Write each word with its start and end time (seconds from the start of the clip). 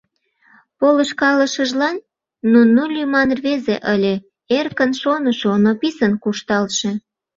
Полышкалышыжлан 0.79 1.97
Нунну 2.51 2.83
лӱман 2.93 3.29
рвезе 3.37 3.75
ыле, 3.93 4.15
эркын 4.57 4.91
шонышо, 5.01 5.51
но 5.63 5.71
писын 5.81 6.13
куржталше. 6.21 6.91